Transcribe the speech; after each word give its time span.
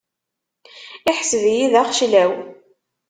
Iḥseb-iyi 1.11 1.67
d 1.71 1.73
axeclaw. 1.81 2.31